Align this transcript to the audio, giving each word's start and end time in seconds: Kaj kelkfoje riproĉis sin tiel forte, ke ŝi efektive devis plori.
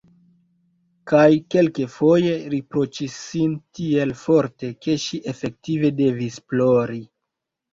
Kaj 1.11 1.25
kelkfoje 1.55 2.31
riproĉis 2.55 3.19
sin 3.27 3.53
tiel 3.81 4.15
forte, 4.25 4.73
ke 4.87 4.97
ŝi 5.05 5.21
efektive 5.35 5.93
devis 6.01 6.41
plori. 6.49 7.03